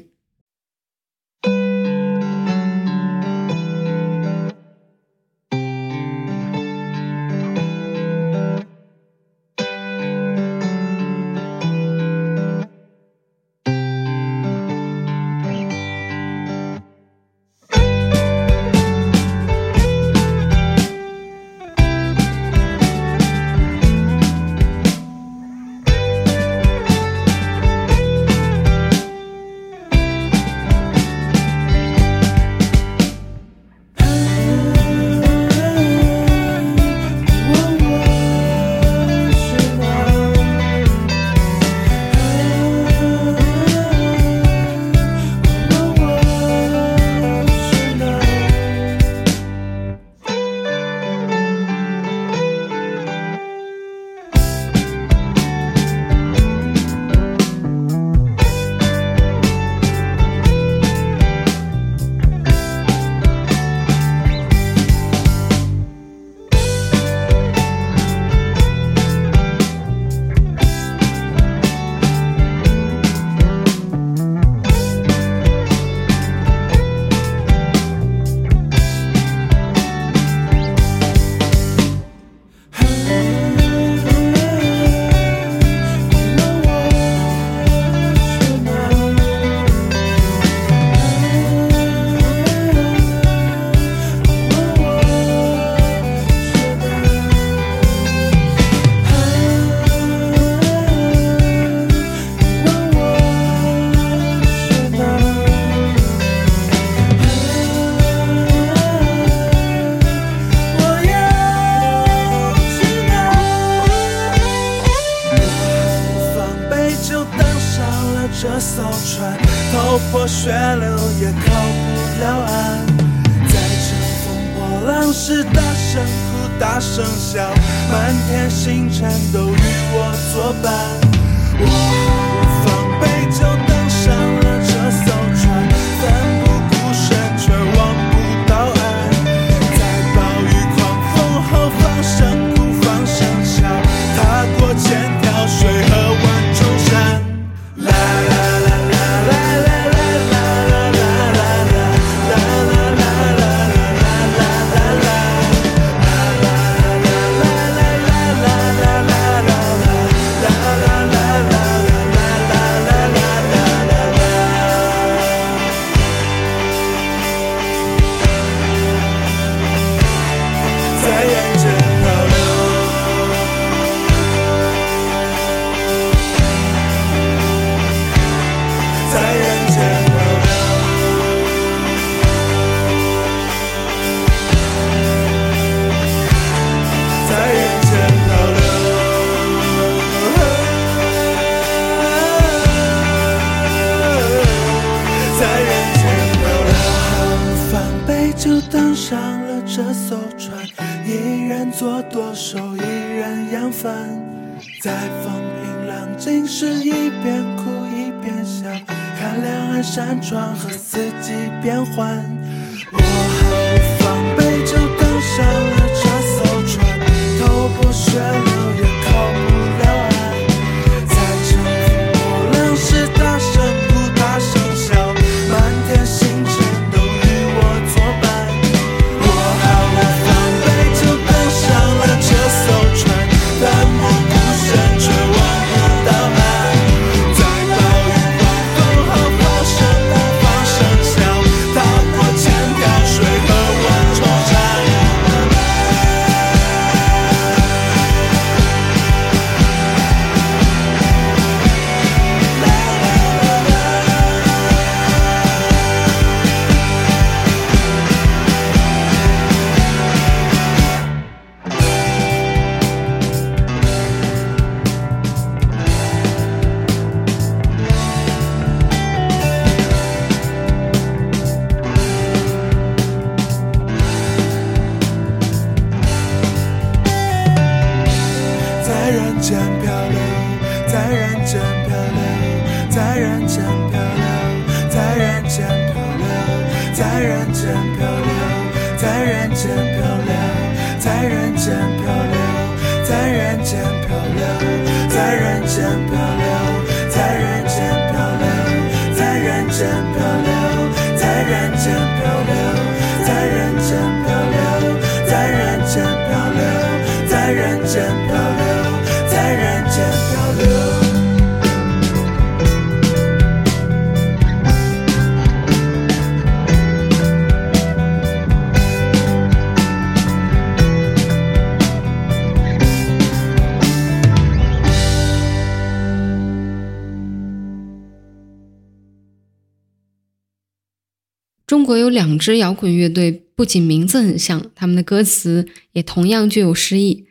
[332.37, 337.25] 两支摇滚乐队，不仅名字很像，他们的歌词也同样具有诗意。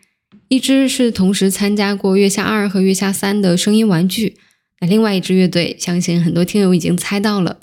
[0.47, 4.36] 一支是同时参加过《月下二》和《月下三》的声音玩具，
[4.80, 7.60] 那另外一支乐队，相信很多听友已经猜到了。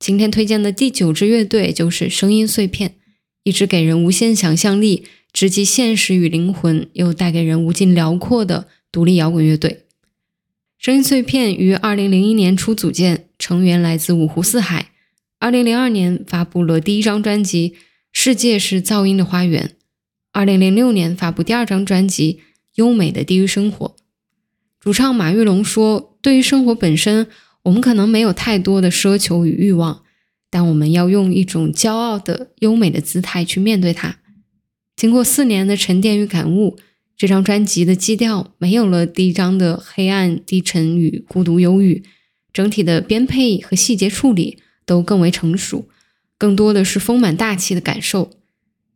[0.00, 2.96] 今天推荐的第九支乐队就是声音碎片，
[3.44, 9.84] 一支给人无限想象力、直击现实与灵魂，又带给人无尽辽阔的独立摇滚乐队。
[10.76, 14.88] 声音碎片于二零零一年初组建，成员来自五湖四海。
[15.40, 17.70] 二零零二年发布了第一张专辑
[18.12, 19.68] 《世界是噪音的花园》，
[20.32, 22.34] 二零零六年发布第二张专辑
[22.74, 23.86] 《优美的地狱生活》。
[24.78, 27.26] 主唱马玉龙说：“对于生活本身，
[27.62, 30.02] 我们可能没有太多的奢求与欲望，
[30.50, 34.18] 但我们要用一种骄傲的、优美的姿态去面对它。”
[34.94, 36.76] 经过四年的沉淀与感悟，
[37.16, 42.04] 这张专辑的基调没有了第一张的黑暗、低沉与孤独、忧郁，
[42.52, 44.58] 整体的编配和细节处理。
[44.90, 45.88] 都更为成熟，
[46.36, 48.32] 更多的是丰满大气的感受，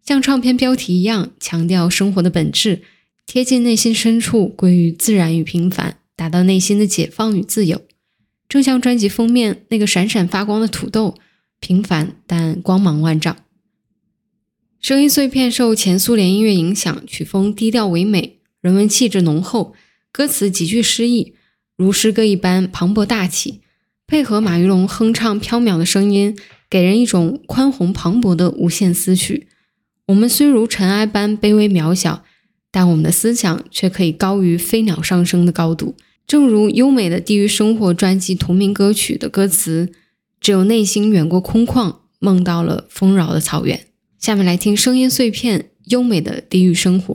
[0.04, 2.82] 像唱片标题一样，强调生活的本质，
[3.24, 7.80] 贴近内心深处，归于自然与平凡，达到内心的解放与自由。
[8.48, 11.14] 正像专辑封面那个闪闪发光的土豆，
[11.60, 13.36] 平凡但光芒万丈。
[14.80, 19.76] 声音碎片受前苏联音乐影响，曲风低调唯美，人文气质浓厚，
[20.10, 21.34] 歌词极具诗意，
[21.76, 23.60] 如诗歌一般磅礴大气。
[24.06, 26.36] 配合马玉龙哼唱飘渺的声音，
[26.68, 29.48] 给人一种宽宏磅礴的无限思绪。
[30.08, 32.22] 我们虽如尘埃般卑微渺小，
[32.70, 35.96] 但我们的思想却可以高于飞鸟上升的高度。
[36.26, 39.90] 正如优美的地狱生活专辑同名歌曲的歌词
[40.40, 43.86] ：“只有内心远过空旷，梦到了丰饶的草原。”
[44.20, 47.14] 下面来听声音碎片《优美的地狱生活》。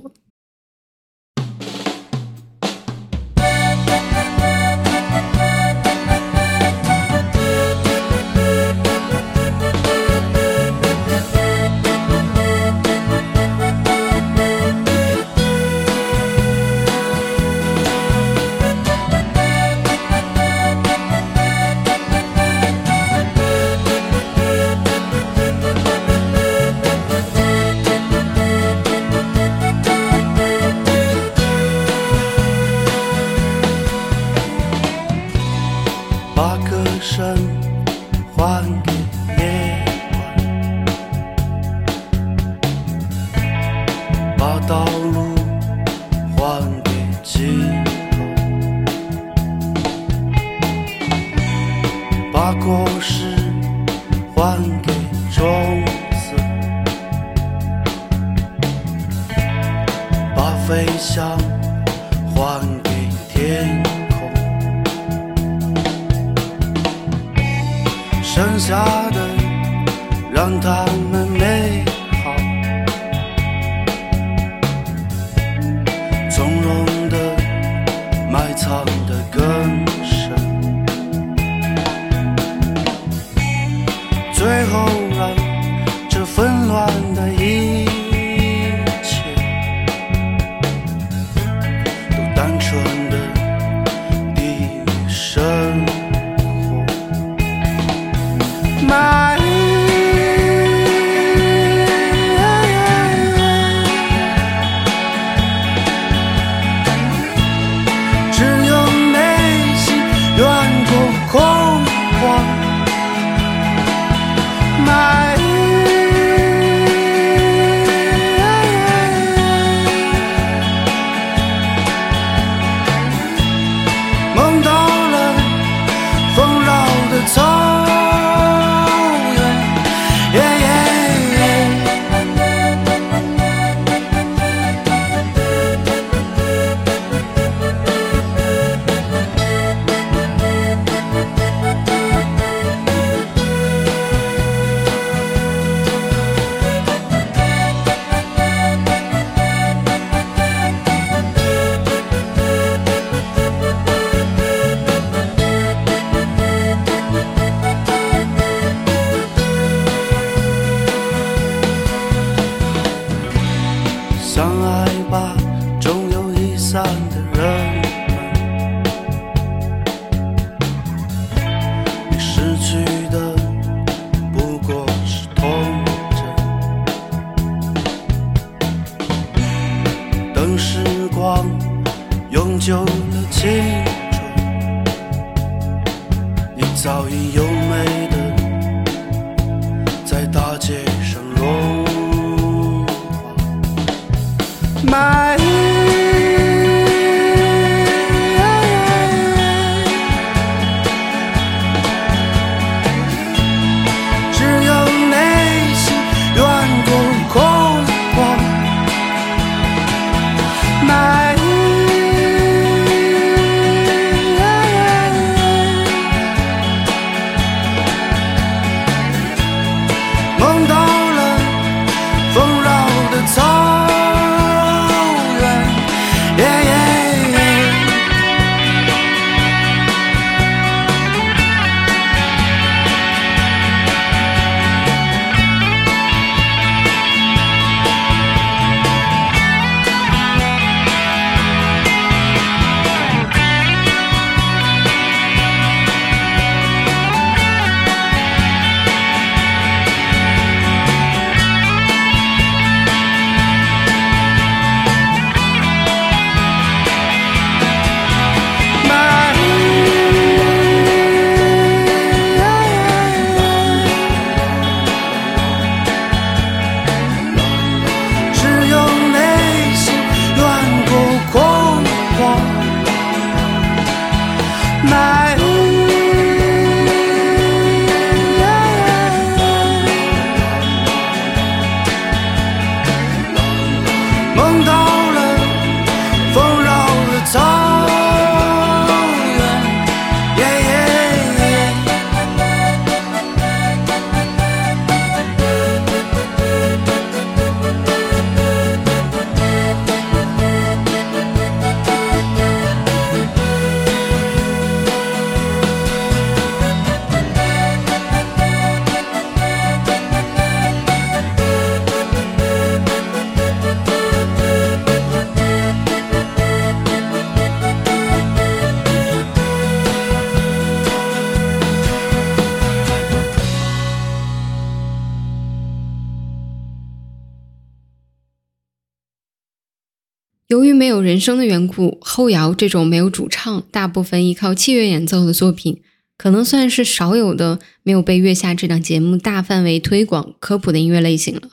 [331.01, 335.81] 人声的缘故，后摇这种没有主唱、大部分依靠器乐演奏的作品，
[336.17, 341.43] 可能算是少有的没有被月下这档节目大范围推广科普的音乐类型了。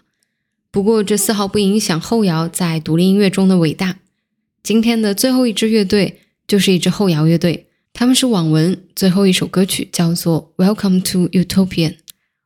[0.70, 3.96] 不过，这丝毫不影响后摇在独立音乐中的伟大。
[4.62, 11.90] 今天的最后一支乐队就是一支后摇乐队，他们是网文，最后一首歌曲叫做《Welcome to Utopian》，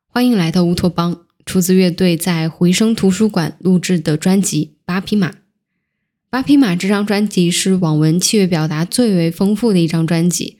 [0.07, 5.31] 欢迎来到乌托邦，出自乐队在回声图书馆录制的专辑《八匹马》。
[6.31, 10.59] 八匹马这张专辑是网文器乐表达最为丰富的一张专辑。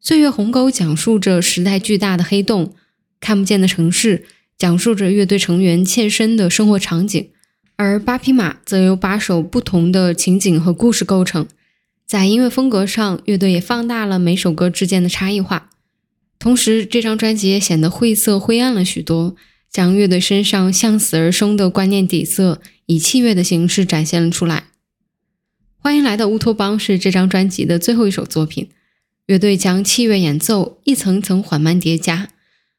[0.00, 2.74] 岁月鸿沟讲述着时代巨大的黑洞，
[3.20, 4.24] 看不见的城市
[4.56, 7.28] 讲述着乐队成员切身的生活场景，
[7.76, 11.46] 而八匹马则由八首不同的情景和故事构成。
[12.06, 15.68] 在音乐风格上，乐队也放大了每首歌之间的差异化。
[16.38, 19.36] 同时，这张专辑也显得晦涩灰暗了许多，
[19.70, 24.64] 将乐队身上向死而生的观念底色以器乐的形式展现了出来。
[25.84, 28.70] 欢迎来到乌托邦是这张专辑的最后一首作品。
[29.26, 32.30] 乐队将器乐演奏一层层缓慢叠加，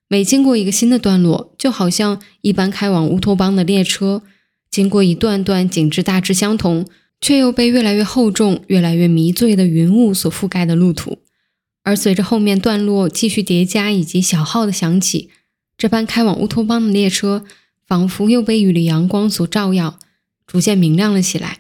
[0.08, 4.24] 每经过一个新的段落，就好像一般开往乌托邦的列车，
[4.72, 6.88] 经过一段段景致大致相同，
[7.22, 11.20] 却又被越来越厚重、越来越迷醉的云雾所覆盖的路途。
[11.84, 15.30] 而随着后面段落继续叠加以及小号的响起，
[15.78, 17.46] 这班开往乌托邦的列车
[17.86, 20.00] 仿佛又被一缕阳光所照耀，
[20.48, 21.60] 逐渐明亮了起来。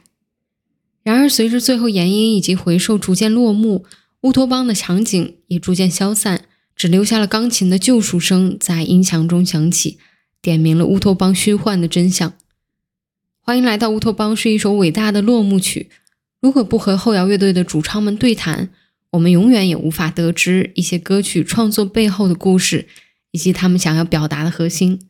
[1.05, 3.85] 然而，随着最后延音以及回收逐渐落幕，
[4.21, 6.45] 乌托邦的场景也逐渐消散，
[6.75, 9.99] 只留下了钢琴的救赎声在音响中响起，
[10.41, 12.33] 点明了乌托邦虚幻的真相。
[13.39, 15.91] 欢迎来到乌托邦是一首伟大的落幕曲。
[16.41, 18.71] 如果不和后摇乐队的主唱们对谈，
[19.11, 22.87] 我们永远也无法得知一些歌曲创作背后的故事，
[23.29, 25.01] 以及他们想要表达的核心。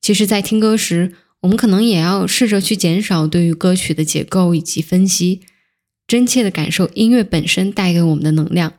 [0.00, 5.42] 其实，在听歌时，我们可能也要试着去减少对于歌曲的解构以及分析，
[6.06, 8.72] 真切的感受音乐本身带给我们的能量，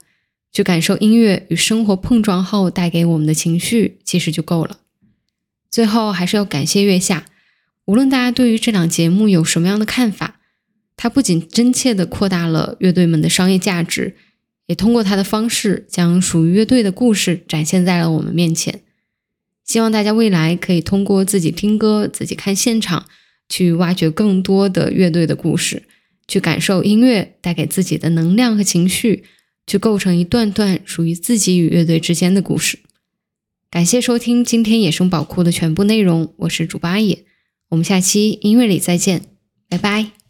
[0.51, 4.79] 去感受音乐与生活碰撞后带给我们的情绪，其实就够了。
[5.69, 7.25] 最后，还是要感谢月下，
[7.85, 10.39] 无论大家对于这档节目有什么样的看法，
[10.97, 14.15] 它不仅真切的扩大了乐队们的商业价值，
[14.65, 18.81] 也通过它的方式将属于乐队的故事展现在了我们面前。
[19.65, 23.07] 希望大家未来可以通过自己听歌、自己看现场，
[23.49, 25.83] 去挖掘更多的乐队的故事，
[26.27, 29.23] 去感受音乐带给自己的能量和情绪，
[29.65, 32.79] 去构成一段段属于自己与乐队之间的故事。
[33.71, 37.25] 感谢收听今天野生宝库的全部内容，我是主八野，
[37.69, 39.23] 我们下期音乐里再见，
[39.67, 40.24] 拜拜。